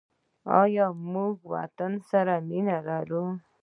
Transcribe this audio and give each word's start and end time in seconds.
آیا 0.61 0.87
موږ 1.13 1.35
وطن 1.53 1.93
سره 2.09 2.33
مینه 2.47 2.77
لرو؟ 2.87 3.25